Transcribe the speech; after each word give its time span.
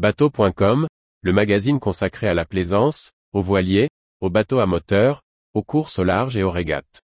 Bateau.com, 0.00 0.88
le 1.20 1.32
magazine 1.34 1.78
consacré 1.78 2.26
à 2.26 2.32
la 2.32 2.46
plaisance, 2.46 3.12
aux 3.34 3.42
voiliers, 3.42 3.90
aux 4.22 4.30
bateaux 4.30 4.60
à 4.60 4.64
moteur, 4.64 5.20
aux 5.52 5.62
courses 5.62 5.98
au 5.98 6.04
large 6.04 6.38
et 6.38 6.42
aux 6.42 6.50
régates. 6.50 7.02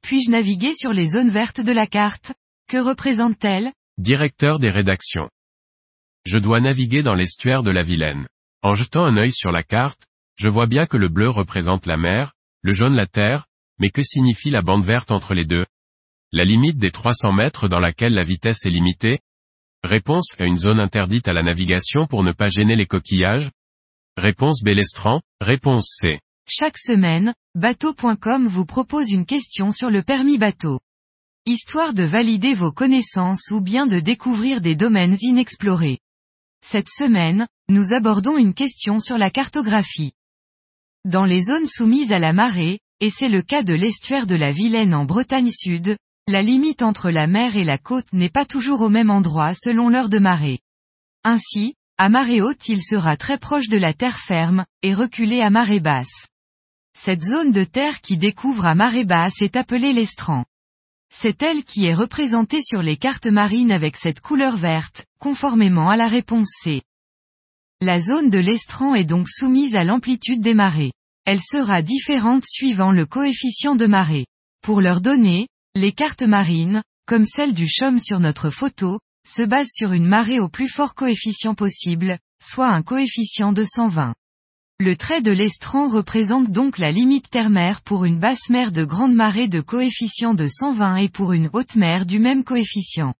Puis-je 0.00 0.30
naviguer 0.30 0.72
sur 0.74 0.94
les 0.94 1.08
zones 1.08 1.28
vertes 1.28 1.60
de 1.60 1.72
la 1.72 1.86
carte? 1.86 2.32
Que 2.66 2.78
représente-t-elle? 2.78 3.72
Directeur 3.98 4.58
des 4.58 4.70
rédactions. 4.70 5.28
Je 6.24 6.38
dois 6.38 6.60
naviguer 6.60 7.02
dans 7.02 7.14
l'estuaire 7.14 7.62
de 7.62 7.70
la 7.70 7.82
Vilaine. 7.82 8.26
En 8.62 8.74
jetant 8.74 9.04
un 9.04 9.18
œil 9.18 9.32
sur 9.32 9.52
la 9.52 9.62
carte, 9.62 10.06
je 10.40 10.48
vois 10.48 10.66
bien 10.66 10.86
que 10.86 10.96
le 10.96 11.10
bleu 11.10 11.28
représente 11.28 11.84
la 11.84 11.98
mer, 11.98 12.32
le 12.62 12.72
jaune 12.72 12.94
la 12.94 13.06
terre, 13.06 13.44
mais 13.78 13.90
que 13.90 14.00
signifie 14.00 14.48
la 14.48 14.62
bande 14.62 14.82
verte 14.82 15.10
entre 15.10 15.34
les 15.34 15.44
deux? 15.44 15.66
La 16.32 16.44
limite 16.44 16.78
des 16.78 16.90
300 16.90 17.34
mètres 17.34 17.68
dans 17.68 17.78
laquelle 17.78 18.14
la 18.14 18.22
vitesse 18.22 18.64
est 18.64 18.70
limitée? 18.70 19.18
Réponse 19.84 20.34
à 20.38 20.46
une 20.46 20.56
zone 20.56 20.80
interdite 20.80 21.28
à 21.28 21.34
la 21.34 21.42
navigation 21.42 22.06
pour 22.06 22.22
ne 22.22 22.32
pas 22.32 22.48
gêner 22.48 22.74
les 22.74 22.86
coquillages 22.86 23.50
Réponse 24.16 24.62
Bélestran, 24.62 25.20
réponse 25.42 25.98
C. 26.00 26.20
Chaque 26.48 26.78
semaine, 26.78 27.34
bateau.com 27.54 28.46
vous 28.46 28.64
propose 28.64 29.10
une 29.10 29.26
question 29.26 29.72
sur 29.72 29.90
le 29.90 30.02
permis 30.02 30.38
bateau. 30.38 30.80
Histoire 31.44 31.92
de 31.92 32.04
valider 32.04 32.54
vos 32.54 32.72
connaissances 32.72 33.50
ou 33.50 33.60
bien 33.60 33.86
de 33.86 34.00
découvrir 34.00 34.62
des 34.62 34.74
domaines 34.74 35.18
inexplorés. 35.20 35.98
Cette 36.64 36.88
semaine, 36.88 37.46
nous 37.68 37.92
abordons 37.92 38.38
une 38.38 38.54
question 38.54 39.00
sur 39.00 39.18
la 39.18 39.28
cartographie. 39.28 40.14
Dans 41.06 41.24
les 41.24 41.40
zones 41.40 41.66
soumises 41.66 42.12
à 42.12 42.18
la 42.18 42.34
marée, 42.34 42.78
et 43.00 43.08
c'est 43.08 43.30
le 43.30 43.40
cas 43.40 43.62
de 43.62 43.72
l'estuaire 43.72 44.26
de 44.26 44.34
la 44.34 44.52
Vilaine 44.52 44.92
en 44.92 45.06
Bretagne 45.06 45.50
Sud, 45.50 45.96
la 46.26 46.42
limite 46.42 46.82
entre 46.82 47.10
la 47.10 47.26
mer 47.26 47.56
et 47.56 47.64
la 47.64 47.78
côte 47.78 48.12
n'est 48.12 48.28
pas 48.28 48.44
toujours 48.44 48.82
au 48.82 48.90
même 48.90 49.08
endroit 49.08 49.54
selon 49.54 49.88
l'heure 49.88 50.10
de 50.10 50.18
marée. 50.18 50.58
Ainsi, 51.24 51.74
à 51.96 52.10
marée 52.10 52.42
haute 52.42 52.68
il 52.68 52.82
sera 52.82 53.16
très 53.16 53.38
proche 53.38 53.68
de 53.68 53.78
la 53.78 53.94
terre 53.94 54.18
ferme, 54.18 54.66
et 54.82 54.92
reculé 54.92 55.40
à 55.40 55.48
marée 55.48 55.80
basse. 55.80 56.28
Cette 56.92 57.22
zone 57.22 57.50
de 57.50 57.64
terre 57.64 58.02
qui 58.02 58.18
découvre 58.18 58.66
à 58.66 58.74
marée 58.74 59.06
basse 59.06 59.40
est 59.40 59.56
appelée 59.56 59.94
l'estran. 59.94 60.44
C'est 61.08 61.42
elle 61.42 61.64
qui 61.64 61.86
est 61.86 61.94
représentée 61.94 62.60
sur 62.62 62.82
les 62.82 62.98
cartes 62.98 63.26
marines 63.26 63.72
avec 63.72 63.96
cette 63.96 64.20
couleur 64.20 64.56
verte, 64.56 65.06
conformément 65.18 65.88
à 65.88 65.96
la 65.96 66.08
réponse 66.08 66.50
C. 66.62 66.82
La 67.82 67.98
zone 67.98 68.28
de 68.28 68.38
l'estran 68.38 68.94
est 68.94 69.06
donc 69.06 69.26
soumise 69.26 69.74
à 69.74 69.84
l'amplitude 69.84 70.42
des 70.42 70.52
marées. 70.52 70.92
Elle 71.24 71.40
sera 71.40 71.80
différente 71.80 72.44
suivant 72.44 72.92
le 72.92 73.06
coefficient 73.06 73.74
de 73.74 73.86
marée. 73.86 74.26
Pour 74.62 74.82
leur 74.82 75.00
donner, 75.00 75.48
les 75.74 75.92
cartes 75.92 76.22
marines, 76.22 76.82
comme 77.06 77.24
celle 77.24 77.54
du 77.54 77.66
CHOM 77.66 77.98
sur 77.98 78.20
notre 78.20 78.50
photo, 78.50 79.00
se 79.26 79.42
basent 79.42 79.72
sur 79.72 79.92
une 79.92 80.04
marée 80.04 80.40
au 80.40 80.50
plus 80.50 80.68
fort 80.68 80.94
coefficient 80.94 81.54
possible, 81.54 82.18
soit 82.42 82.68
un 82.68 82.82
coefficient 82.82 83.54
de 83.54 83.64
120. 83.64 84.14
Le 84.78 84.96
trait 84.96 85.22
de 85.22 85.32
l'estran 85.32 85.88
représente 85.88 86.50
donc 86.50 86.76
la 86.76 86.92
limite 86.92 87.30
ternaire 87.30 87.80
pour 87.80 88.04
une 88.04 88.18
basse 88.18 88.50
mer 88.50 88.72
de 88.72 88.84
grande 88.84 89.14
marée 89.14 89.48
de 89.48 89.62
coefficient 89.62 90.34
de 90.34 90.48
120 90.48 90.96
et 90.96 91.08
pour 91.08 91.32
une 91.32 91.48
haute 91.54 91.76
mer 91.76 92.04
du 92.04 92.18
même 92.18 92.44
coefficient. 92.44 93.14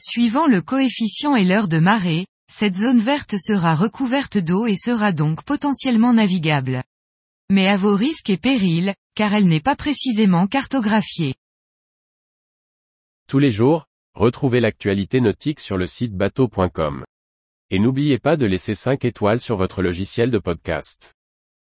Suivant 0.00 0.46
le 0.46 0.62
coefficient 0.62 1.36
et 1.36 1.44
l'heure 1.44 1.68
de 1.68 1.78
marée, 1.78 2.24
cette 2.50 2.76
zone 2.76 2.98
verte 2.98 3.36
sera 3.38 3.74
recouverte 3.74 4.38
d'eau 4.38 4.66
et 4.66 4.76
sera 4.76 5.12
donc 5.12 5.44
potentiellement 5.44 6.12
navigable. 6.12 6.82
Mais 7.50 7.68
à 7.68 7.76
vos 7.76 7.94
risques 7.94 8.30
et 8.30 8.36
périls, 8.36 8.94
car 9.14 9.34
elle 9.34 9.46
n'est 9.46 9.60
pas 9.60 9.76
précisément 9.76 10.46
cartographiée. 10.46 11.34
Tous 13.28 13.38
les 13.38 13.52
jours, 13.52 13.86
retrouvez 14.14 14.60
l'actualité 14.60 15.20
nautique 15.20 15.60
sur 15.60 15.76
le 15.76 15.86
site 15.86 16.14
bateau.com. 16.14 17.04
Et 17.70 17.78
n'oubliez 17.78 18.18
pas 18.18 18.36
de 18.36 18.46
laisser 18.46 18.74
5 18.74 19.04
étoiles 19.04 19.40
sur 19.40 19.56
votre 19.56 19.82
logiciel 19.82 20.30
de 20.30 20.38
podcast. 20.38 21.17